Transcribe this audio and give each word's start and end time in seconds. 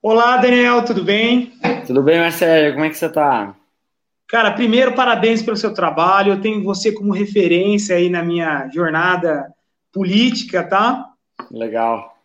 Olá, 0.00 0.36
Daniel, 0.36 0.84
tudo 0.84 1.02
bem? 1.02 1.52
Tudo 1.84 2.04
bem, 2.04 2.20
Marcelo? 2.20 2.74
Como 2.74 2.84
é 2.84 2.88
que 2.88 2.96
você 2.96 3.06
está? 3.06 3.56
Cara, 4.28 4.52
primeiro, 4.52 4.94
parabéns 4.94 5.42
pelo 5.42 5.56
seu 5.56 5.74
trabalho. 5.74 6.34
Eu 6.34 6.40
tenho 6.40 6.62
você 6.62 6.92
como 6.92 7.12
referência 7.12 7.96
aí 7.96 8.08
na 8.08 8.22
minha 8.22 8.68
jornada 8.72 9.52
política, 9.92 10.62
tá? 10.62 11.04
Legal. 11.50 12.16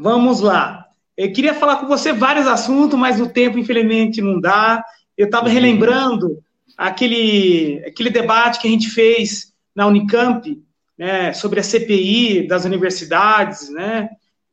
Vamos 0.00 0.40
lá. 0.40 0.86
Eu 1.16 1.32
queria 1.32 1.54
falar 1.54 1.78
com 1.78 1.88
você 1.88 2.12
vários 2.12 2.46
assuntos, 2.46 2.96
mas 2.96 3.20
o 3.20 3.28
tempo, 3.28 3.58
infelizmente, 3.58 4.22
não 4.22 4.40
dá. 4.40 4.84
Eu 5.16 5.26
estava 5.26 5.48
uhum. 5.48 5.52
relembrando 5.52 6.38
aquele, 6.76 7.82
aquele 7.84 8.10
debate 8.10 8.60
que 8.60 8.68
a 8.68 8.70
gente 8.70 8.90
fez 8.90 9.52
na 9.74 9.88
Unicamp, 9.88 10.56
né, 10.96 11.32
sobre 11.32 11.58
a 11.58 11.64
CPI 11.64 12.46
das 12.46 12.64
universidades, 12.64 13.68
né? 13.70 14.08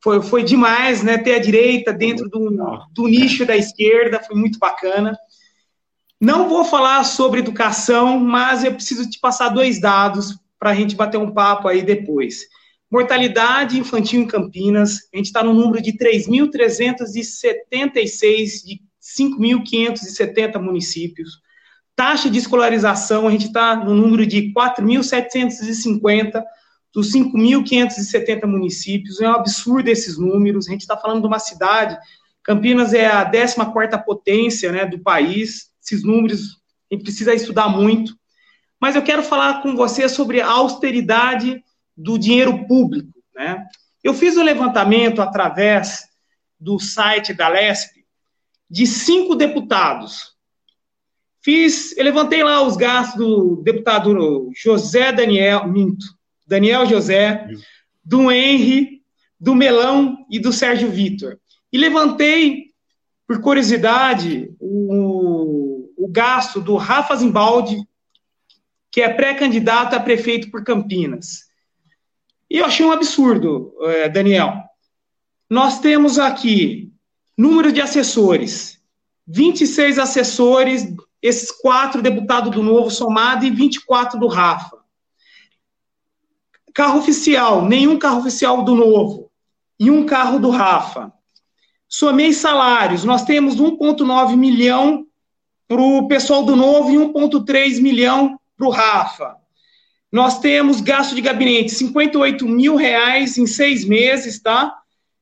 Foi, 0.05 0.21
foi 0.21 0.43
demais, 0.43 1.01
né? 1.01 1.17
Ter 1.17 1.33
a 1.33 1.39
direita 1.39 1.91
dentro 1.91 2.29
do, 2.29 2.51
do 2.91 3.07
nicho 3.07 3.43
da 3.43 3.57
esquerda, 3.57 4.21
foi 4.21 4.36
muito 4.36 4.59
bacana. 4.59 5.18
Não 6.21 6.47
vou 6.47 6.63
falar 6.63 7.04
sobre 7.04 7.39
educação, 7.39 8.19
mas 8.19 8.63
eu 8.63 8.71
preciso 8.71 9.10
te 9.10 9.19
passar 9.19 9.49
dois 9.49 9.82
dados 9.82 10.37
para 10.60 10.69
a 10.69 10.75
gente 10.75 10.96
bater 10.96 11.18
um 11.18 11.32
papo 11.32 11.68
aí 11.68 11.82
depois. 11.82 12.41
Mortalidade 12.91 13.79
infantil 13.79 14.21
em 14.21 14.27
Campinas, 14.27 15.10
a 15.11 15.18
gente 15.18 15.25
está 15.25 15.43
no 15.43 15.55
número 15.55 15.82
de 15.82 15.93
3.376 15.93 18.63
de 18.63 18.79
5.570 19.01 20.61
municípios. 20.61 21.39
Taxa 21.96 22.29
de 22.29 22.37
escolarização, 22.37 23.27
a 23.27 23.32
gente 23.32 23.47
está 23.47 23.75
no 23.75 23.96
número 23.96 24.24
de 24.24 24.54
4.750 24.54 26.43
dos 26.95 27.11
5.570 27.11 28.45
municípios. 28.45 29.19
É 29.19 29.27
um 29.27 29.33
absurdo 29.33 29.89
esses 29.89 30.17
números. 30.17 30.67
A 30.67 30.71
gente 30.71 30.81
está 30.81 30.95
falando 30.95 31.21
de 31.21 31.27
uma 31.27 31.39
cidade, 31.39 31.97
Campinas 32.41 32.94
é 32.94 33.05
a 33.05 33.30
14ª 33.30 34.02
potência 34.03 34.71
né, 34.71 34.85
do 34.85 34.99
país. 34.99 35.71
Esses 35.83 36.03
números 36.03 36.61
a 36.89 36.95
gente 36.95 37.03
precisa 37.03 37.33
estudar 37.33 37.67
muito. 37.67 38.15
Mas 38.79 38.95
eu 38.95 39.02
quero 39.02 39.23
falar 39.23 39.61
com 39.61 39.75
você 39.75 40.07
sobre 40.07 40.39
a 40.39 40.49
austeridade 40.49 41.61
do 41.97 42.17
dinheiro 42.17 42.65
público. 42.65 43.11
Né? 43.35 43.65
Eu 44.02 44.13
fiz 44.13 44.37
o 44.37 44.41
um 44.41 44.43
levantamento 44.43 45.21
através 45.21 46.05
do 46.57 46.80
site 46.80 47.33
da 47.33 47.49
LESP 47.49 48.05
de 48.69 48.87
cinco 48.87 49.35
deputados. 49.35 50.33
Fiz, 51.41 51.95
levantei 51.97 52.43
lá 52.43 52.61
os 52.61 52.77
gastos 52.77 53.17
do 53.17 53.61
deputado 53.63 54.49
José 54.55 55.11
Daniel, 55.11 55.67
minto, 55.67 56.05
Daniel 56.45 56.85
José, 56.85 57.47
do 58.03 58.31
Henry, 58.31 59.01
do 59.39 59.55
Melão 59.55 60.25
e 60.29 60.39
do 60.39 60.53
Sérgio 60.53 60.89
Vitor. 60.89 61.39
E 61.71 61.77
levantei, 61.77 62.67
por 63.27 63.41
curiosidade, 63.41 64.53
o, 64.59 65.91
o 65.97 66.07
gasto 66.07 66.61
do 66.61 66.75
Rafa 66.75 67.15
Zimbaldi, 67.15 67.77
que 68.91 69.02
é 69.02 69.09
pré-candidato 69.09 69.95
a 69.95 69.99
prefeito 69.99 70.49
por 70.49 70.63
Campinas. 70.63 71.45
E 72.49 72.57
eu 72.59 72.65
achei 72.65 72.85
um 72.85 72.91
absurdo, 72.91 73.73
eh, 73.81 74.07
Daniel. 74.07 74.63
Nós 75.49 75.80
temos 75.80 76.17
aqui 76.17 76.93
número 77.37 77.71
de 77.71 77.81
assessores, 77.81 78.80
26 79.27 79.99
assessores, 79.99 80.87
esses 81.21 81.52
quatro 81.52 82.02
deputados 82.02 82.52
do 82.52 82.63
Novo 82.63 82.89
somado 82.89 83.45
e 83.45 83.49
24 83.49 84.19
do 84.19 84.27
Rafa. 84.27 84.77
Carro 86.75 86.99
oficial, 86.99 87.65
nenhum 87.65 87.97
carro 87.97 88.19
oficial 88.19 88.61
do 88.61 88.75
Novo 88.75 89.31
e 89.79 89.89
um 89.89 90.05
carro 90.05 90.39
do 90.39 90.49
Rafa. 90.49 91.09
Somei 91.87 92.33
salários, 92.33 93.05
nós 93.05 93.23
temos 93.23 93.55
1,9 93.55 94.35
milhão 94.35 95.07
para 95.69 95.81
o 95.81 96.05
pessoal 96.09 96.43
do 96.43 96.53
Novo 96.53 96.91
e 96.91 96.97
1,3 96.97 97.81
milhão 97.81 98.37
para 98.58 98.67
o 98.67 98.69
Rafa. 98.69 99.37
Nós 100.11 100.39
temos 100.39 100.81
gasto 100.81 101.15
de 101.15 101.21
gabinete, 101.21 101.71
58 101.71 102.45
mil 102.45 102.75
reais 102.75 103.37
em 103.37 103.47
seis 103.47 103.85
meses, 103.85 104.41
tá? 104.41 104.77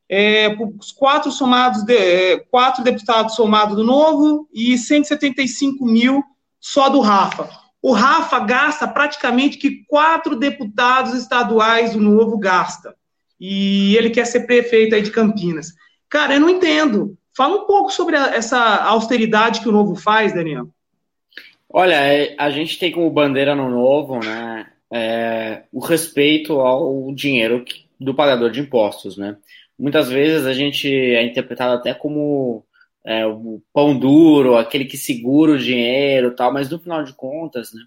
É, 0.08 0.48
os 0.76 0.90
quatro 0.90 1.30
somados, 1.30 1.84
de, 1.84 1.96
é, 1.96 2.38
quatro 2.50 2.82
deputados 2.82 3.36
somados 3.36 3.76
do 3.76 3.84
Novo 3.84 4.48
e 4.52 4.76
175 4.76 5.86
mil 5.86 6.20
só 6.60 6.88
do 6.88 6.98
Rafa. 6.98 7.63
O 7.84 7.92
Rafa 7.92 8.40
gasta 8.40 8.88
praticamente 8.88 9.58
que 9.58 9.84
quatro 9.86 10.36
deputados 10.36 11.12
estaduais 11.12 11.92
do 11.92 12.00
Novo 12.00 12.38
gasta. 12.38 12.96
E 13.38 13.94
ele 13.98 14.08
quer 14.08 14.24
ser 14.24 14.46
prefeito 14.46 14.94
aí 14.94 15.02
de 15.02 15.10
Campinas. 15.10 15.74
Cara, 16.08 16.32
eu 16.32 16.40
não 16.40 16.48
entendo. 16.48 17.14
Fala 17.36 17.62
um 17.62 17.66
pouco 17.66 17.90
sobre 17.90 18.16
a, 18.16 18.34
essa 18.34 18.58
austeridade 18.58 19.60
que 19.60 19.68
o 19.68 19.72
Novo 19.72 19.94
faz, 19.96 20.32
Daniel. 20.32 20.66
Olha, 21.68 21.96
é, 21.96 22.34
a 22.38 22.48
gente 22.48 22.78
tem 22.78 22.90
como 22.90 23.10
bandeira 23.10 23.54
no 23.54 23.68
Novo, 23.68 24.18
né, 24.18 24.66
é, 24.90 25.64
o 25.70 25.80
respeito 25.80 26.60
ao 26.60 27.12
dinheiro 27.14 27.66
do 28.00 28.14
pagador 28.14 28.50
de 28.50 28.60
impostos, 28.60 29.18
né? 29.18 29.36
Muitas 29.78 30.08
vezes 30.08 30.46
a 30.46 30.54
gente 30.54 30.88
é 30.88 31.22
interpretado 31.22 31.74
até 31.74 31.92
como 31.92 32.64
é, 33.04 33.26
o 33.26 33.60
pão 33.72 33.98
duro, 33.98 34.56
aquele 34.56 34.84
que 34.84 34.96
segura 34.96 35.52
o 35.52 35.58
dinheiro, 35.58 36.34
tal, 36.34 36.52
mas 36.52 36.70
no 36.70 36.78
final 36.78 37.04
de 37.04 37.12
contas, 37.12 37.72
né? 37.72 37.82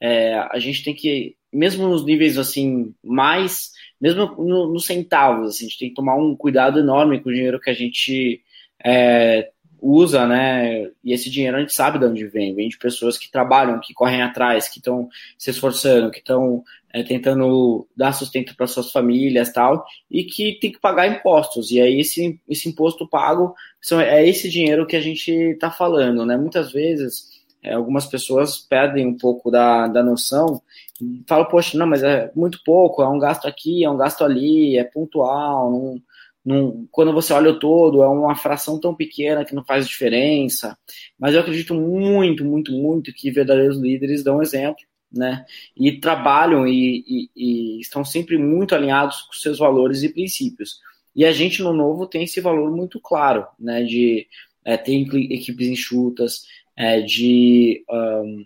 É, 0.00 0.34
a 0.50 0.58
gente 0.58 0.84
tem 0.84 0.94
que, 0.94 1.36
mesmo 1.52 1.88
nos 1.88 2.04
níveis 2.04 2.36
assim 2.36 2.94
mais, 3.02 3.72
mesmo 4.00 4.26
nos 4.36 4.72
no 4.72 4.80
centavos, 4.80 5.50
assim, 5.50 5.66
a 5.66 5.68
gente 5.68 5.78
tem 5.78 5.88
que 5.90 5.94
tomar 5.94 6.16
um 6.16 6.36
cuidado 6.36 6.78
enorme 6.78 7.20
com 7.20 7.30
o 7.30 7.32
dinheiro 7.32 7.60
que 7.60 7.70
a 7.70 7.74
gente 7.74 8.42
é, 8.84 9.50
usa, 9.84 10.26
né? 10.26 10.90
E 11.04 11.12
esse 11.12 11.28
dinheiro 11.28 11.58
a 11.58 11.60
gente 11.60 11.74
sabe 11.74 11.98
de 11.98 12.06
onde 12.06 12.26
vem, 12.26 12.54
vem 12.54 12.68
de 12.70 12.78
pessoas 12.78 13.18
que 13.18 13.30
trabalham, 13.30 13.80
que 13.80 13.92
correm 13.92 14.22
atrás, 14.22 14.66
que 14.66 14.78
estão 14.78 15.08
se 15.36 15.50
esforçando, 15.50 16.10
que 16.10 16.20
estão 16.20 16.64
é, 16.90 17.02
tentando 17.02 17.86
dar 17.94 18.12
sustento 18.12 18.56
para 18.56 18.66
suas 18.66 18.90
famílias 18.90 19.52
tal, 19.52 19.84
e 20.10 20.24
que 20.24 20.58
tem 20.58 20.72
que 20.72 20.80
pagar 20.80 21.06
impostos. 21.06 21.70
E 21.70 21.80
aí 21.80 22.00
esse, 22.00 22.40
esse 22.48 22.68
imposto 22.68 23.06
pago 23.06 23.54
são, 23.80 24.00
é 24.00 24.26
esse 24.26 24.48
dinheiro 24.48 24.86
que 24.86 24.96
a 24.96 25.02
gente 25.02 25.30
está 25.30 25.70
falando, 25.70 26.24
né? 26.24 26.36
Muitas 26.38 26.72
vezes 26.72 27.34
é, 27.62 27.74
algumas 27.74 28.06
pessoas 28.06 28.56
perdem 28.58 29.06
um 29.06 29.18
pouco 29.18 29.50
da, 29.50 29.86
da 29.86 30.02
noção 30.02 30.62
e 31.00 31.22
falam, 31.28 31.46
poxa, 31.46 31.76
não, 31.76 31.86
mas 31.86 32.02
é 32.02 32.30
muito 32.34 32.62
pouco, 32.64 33.02
é 33.02 33.08
um 33.08 33.18
gasto 33.18 33.46
aqui, 33.46 33.84
é 33.84 33.90
um 33.90 33.98
gasto 33.98 34.24
ali, 34.24 34.78
é 34.78 34.84
pontual, 34.84 35.70
não 35.70 36.02
num, 36.44 36.86
quando 36.90 37.12
você 37.12 37.32
olha 37.32 37.52
o 37.52 37.58
todo, 37.58 38.02
é 38.02 38.08
uma 38.08 38.36
fração 38.36 38.78
tão 38.78 38.94
pequena 38.94 39.44
que 39.44 39.54
não 39.54 39.64
faz 39.64 39.88
diferença. 39.88 40.76
Mas 41.18 41.34
eu 41.34 41.40
acredito 41.40 41.74
muito, 41.74 42.44
muito, 42.44 42.72
muito 42.72 43.12
que 43.14 43.30
verdadeiros 43.30 43.78
líderes 43.78 44.22
dão 44.22 44.42
exemplo, 44.42 44.84
né? 45.10 45.46
E 45.76 45.92
trabalham 46.00 46.66
e, 46.66 47.04
e, 47.06 47.30
e 47.34 47.80
estão 47.80 48.04
sempre 48.04 48.36
muito 48.36 48.74
alinhados 48.74 49.22
com 49.22 49.32
seus 49.32 49.58
valores 49.58 50.02
e 50.02 50.12
princípios. 50.12 50.80
E 51.16 51.24
a 51.24 51.32
gente 51.32 51.62
no 51.62 51.72
Novo 51.72 52.06
tem 52.06 52.24
esse 52.24 52.40
valor 52.40 52.70
muito 52.70 53.00
claro, 53.00 53.46
né? 53.58 53.82
De 53.82 54.26
é, 54.64 54.76
ter 54.76 54.94
equipes 55.32 55.68
enxutas, 55.68 56.42
é, 56.76 57.00
de 57.00 57.84
um, 57.88 58.44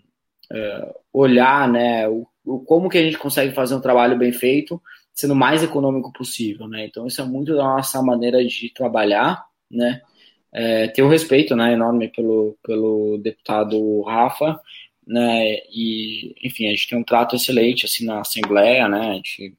é, 0.53 0.95
olhar, 1.11 1.67
né? 1.67 2.07
O, 2.07 2.25
o, 2.45 2.59
como 2.59 2.89
que 2.89 2.97
a 2.97 3.03
gente 3.03 3.17
consegue 3.17 3.53
fazer 3.53 3.75
um 3.75 3.81
trabalho 3.81 4.17
bem 4.17 4.31
feito 4.31 4.81
sendo 5.19 5.35
mais 5.35 5.61
econômico 5.61 6.13
possível, 6.13 6.65
né? 6.65 6.85
Então 6.85 7.05
isso 7.05 7.21
é 7.21 7.25
muito 7.25 7.53
da 7.53 7.63
nossa 7.63 8.01
maneira 8.01 8.43
de 8.45 8.69
trabalhar, 8.73 9.45
né? 9.69 10.01
É, 10.49 10.87
ter 10.87 11.03
um 11.03 11.09
respeito, 11.09 11.57
né, 11.57 11.73
enorme 11.73 12.07
pelo, 12.07 12.57
pelo 12.63 13.17
deputado 13.21 14.01
Rafa, 14.03 14.57
né? 15.05 15.57
E 15.73 16.33
enfim, 16.41 16.67
a 16.67 16.69
gente 16.69 16.87
tem 16.87 16.97
um 16.97 17.03
trato 17.03 17.35
excelente 17.35 17.85
assim 17.85 18.05
na 18.05 18.21
Assembleia, 18.21 18.87
né? 18.87 19.09
A 19.09 19.13
gente 19.15 19.53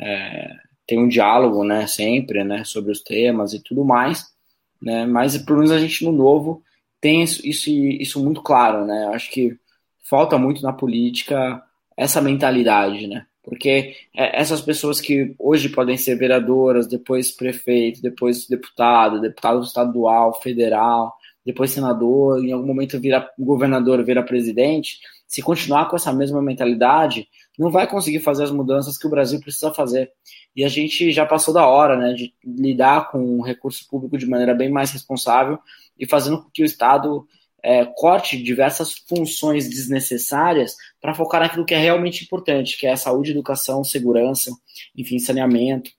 é, 0.00 0.56
tem 0.88 0.98
um 0.98 1.08
diálogo, 1.08 1.62
né, 1.62 1.86
sempre, 1.86 2.42
né, 2.42 2.64
sobre 2.64 2.90
os 2.90 3.00
temas 3.00 3.52
e 3.54 3.62
tudo 3.62 3.84
mais, 3.84 4.24
né? 4.82 5.06
Mas 5.06 5.38
pelo 5.38 5.58
menos 5.58 5.70
a 5.70 5.78
gente 5.78 6.04
no 6.04 6.10
novo 6.10 6.64
tem 7.00 7.22
isso, 7.22 7.46
isso, 7.46 7.70
isso 7.70 8.24
muito 8.24 8.42
claro, 8.42 8.84
né? 8.84 9.06
Acho 9.14 9.30
que 9.30 9.56
falta 10.02 10.36
muito 10.36 10.62
na 10.62 10.72
política 10.72 11.62
essa 11.96 12.20
mentalidade, 12.20 13.06
né? 13.06 13.24
Porque 13.46 13.94
é, 14.12 14.40
essas 14.40 14.60
pessoas 14.60 15.00
que 15.00 15.36
hoje 15.38 15.68
podem 15.68 15.96
ser 15.96 16.16
vereadoras, 16.16 16.88
depois 16.88 17.30
prefeito, 17.30 18.02
depois 18.02 18.48
deputado, 18.48 19.20
deputado 19.20 19.62
estadual, 19.62 20.34
federal, 20.42 21.14
depois 21.44 21.70
senador, 21.70 22.44
em 22.44 22.50
algum 22.50 22.66
momento 22.66 22.98
vira 22.98 23.30
governador, 23.38 24.04
vira 24.04 24.20
presidente, 24.20 24.98
se 25.28 25.40
continuar 25.42 25.88
com 25.88 25.94
essa 25.94 26.12
mesma 26.12 26.42
mentalidade, 26.42 27.28
não 27.56 27.70
vai 27.70 27.86
conseguir 27.86 28.18
fazer 28.18 28.42
as 28.42 28.50
mudanças 28.50 28.98
que 28.98 29.06
o 29.06 29.10
Brasil 29.10 29.40
precisa 29.40 29.72
fazer. 29.72 30.10
E 30.54 30.64
a 30.64 30.68
gente 30.68 31.12
já 31.12 31.24
passou 31.24 31.54
da 31.54 31.66
hora, 31.66 31.96
né, 31.96 32.14
de 32.14 32.34
lidar 32.44 33.12
com 33.12 33.38
o 33.38 33.42
recurso 33.42 33.86
público 33.88 34.18
de 34.18 34.26
maneira 34.26 34.54
bem 34.54 34.68
mais 34.68 34.90
responsável 34.90 35.56
e 35.96 36.04
fazendo 36.04 36.42
com 36.42 36.50
que 36.50 36.62
o 36.62 36.66
Estado 36.66 37.26
é, 37.66 37.84
corte 37.84 38.40
diversas 38.40 38.92
funções 39.08 39.68
desnecessárias 39.68 40.76
para 41.00 41.12
focar 41.12 41.40
naquilo 41.40 41.66
que 41.66 41.74
é 41.74 41.78
realmente 41.78 42.22
importante, 42.22 42.78
que 42.78 42.86
é 42.86 42.94
saúde, 42.94 43.32
educação, 43.32 43.82
segurança, 43.82 44.52
enfim, 44.96 45.18
saneamento. 45.18 45.90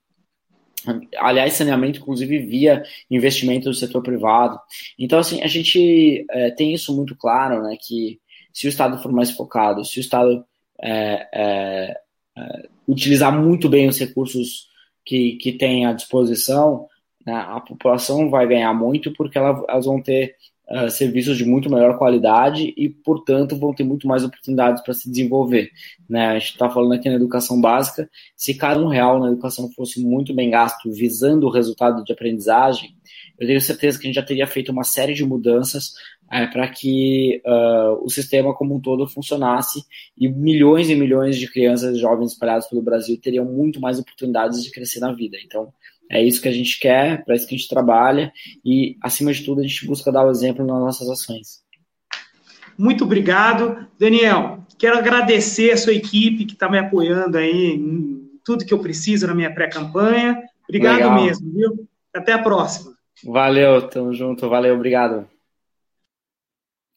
aliás, 1.18 1.52
saneamento, 1.52 1.98
inclusive, 1.98 2.38
via 2.38 2.82
investimento 3.10 3.68
do 3.68 3.74
setor 3.74 4.02
privado. 4.02 4.58
Então, 4.98 5.18
assim, 5.18 5.42
a 5.42 5.46
gente 5.46 6.24
é, 6.30 6.50
tem 6.52 6.72
isso 6.72 6.96
muito 6.96 7.14
claro, 7.14 7.62
né, 7.62 7.76
que 7.78 8.18
se 8.50 8.66
o 8.66 8.70
Estado 8.70 9.02
for 9.02 9.12
mais 9.12 9.30
focado, 9.30 9.84
se 9.84 9.98
o 9.98 10.00
Estado 10.00 10.42
é, 10.80 11.28
é, 11.34 12.00
é 12.34 12.68
utilizar 12.88 13.30
muito 13.30 13.68
bem 13.68 13.88
os 13.88 13.98
recursos 13.98 14.68
que, 15.04 15.32
que 15.36 15.52
tem 15.52 15.84
à 15.84 15.92
disposição, 15.92 16.88
né, 17.26 17.34
a 17.34 17.60
população 17.60 18.30
vai 18.30 18.46
ganhar 18.46 18.72
muito 18.72 19.12
porque 19.12 19.36
elas 19.36 19.84
vão 19.84 20.00
ter 20.00 20.34
uh, 20.70 20.90
serviços 20.90 21.36
de 21.36 21.44
muito 21.44 21.70
melhor 21.70 21.98
qualidade 21.98 22.72
e, 22.76 22.88
portanto, 22.88 23.56
vão 23.56 23.74
ter 23.74 23.84
muito 23.84 24.06
mais 24.06 24.24
oportunidades 24.24 24.82
para 24.82 24.94
se 24.94 25.10
desenvolver. 25.10 25.70
Né? 26.08 26.28
A 26.28 26.38
gente 26.38 26.52
está 26.52 26.68
falando 26.68 26.92
aqui 26.94 27.08
na 27.08 27.16
educação 27.16 27.60
básica, 27.60 28.08
se 28.36 28.54
cada 28.54 28.80
um 28.80 28.88
real 28.88 29.18
na 29.18 29.28
educação 29.28 29.70
fosse 29.72 30.02
muito 30.04 30.34
bem 30.34 30.50
gasto 30.50 30.90
visando 30.90 31.46
o 31.46 31.50
resultado 31.50 32.04
de 32.04 32.12
aprendizagem, 32.12 32.96
eu 33.38 33.46
tenho 33.46 33.60
certeza 33.60 33.98
que 33.98 34.06
a 34.06 34.08
gente 34.08 34.16
já 34.16 34.24
teria 34.24 34.46
feito 34.46 34.72
uma 34.72 34.82
série 34.82 35.14
de 35.14 35.24
mudanças 35.24 35.92
é, 36.30 36.46
para 36.46 36.68
que 36.68 37.40
uh, 37.46 38.04
o 38.04 38.10
sistema 38.10 38.54
como 38.54 38.76
um 38.76 38.80
todo 38.80 39.08
funcionasse 39.08 39.82
e 40.16 40.28
milhões 40.28 40.90
e 40.90 40.94
milhões 40.94 41.36
de 41.36 41.50
crianças 41.50 41.96
e 41.96 42.00
jovens 42.00 42.32
espalhados 42.32 42.66
pelo 42.66 42.82
Brasil 42.82 43.18
teriam 43.20 43.44
muito 43.44 43.80
mais 43.80 43.98
oportunidades 43.98 44.62
de 44.62 44.70
crescer 44.70 45.00
na 45.00 45.12
vida. 45.12 45.38
Então, 45.42 45.72
é 46.10 46.22
isso 46.22 46.40
que 46.40 46.48
a 46.48 46.52
gente 46.52 46.78
quer, 46.78 47.24
para 47.24 47.34
isso 47.34 47.46
que 47.46 47.54
a 47.54 47.58
gente 47.58 47.68
trabalha 47.68 48.32
e, 48.64 48.96
acima 49.02 49.32
de 49.32 49.44
tudo, 49.44 49.60
a 49.60 49.64
gente 49.64 49.86
busca 49.86 50.10
dar 50.10 50.26
o 50.26 50.30
exemplo 50.30 50.66
nas 50.66 50.80
nossas 50.80 51.08
ações. 51.08 51.62
Muito 52.76 53.04
obrigado. 53.04 53.88
Daniel, 53.98 54.64
quero 54.78 54.96
agradecer 54.96 55.72
a 55.72 55.76
sua 55.76 55.92
equipe 55.92 56.44
que 56.44 56.52
está 56.52 56.70
me 56.70 56.78
apoiando 56.78 57.36
aí 57.36 57.74
em 57.74 58.30
tudo 58.44 58.64
que 58.64 58.72
eu 58.72 58.78
preciso 58.78 59.26
na 59.26 59.34
minha 59.34 59.52
pré-campanha. 59.52 60.40
Obrigado 60.68 60.96
Legal. 60.96 61.24
mesmo, 61.24 61.52
viu? 61.52 61.88
Até 62.14 62.32
a 62.32 62.38
próxima. 62.38 62.92
Valeu, 63.24 63.82
tamo 63.88 64.14
junto. 64.14 64.48
Valeu, 64.48 64.74
obrigado. 64.74 65.28